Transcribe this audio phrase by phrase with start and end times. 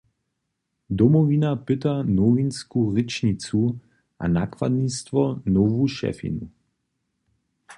[0.99, 3.61] Domowina pyta nowinsku rěčnicu
[4.19, 5.21] a nakładnistwo
[5.55, 6.45] nowu šefinu.